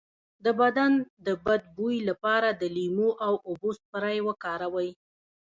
د 0.45 0.47
بدن 0.61 0.91
د 1.25 1.27
بد 1.45 1.61
بوی 1.75 1.97
لپاره 2.09 2.49
د 2.61 2.63
لیمو 2.75 3.09
او 3.25 3.33
اوبو 3.47 3.69
سپری 3.79 4.17
وکاروئ 4.27 4.89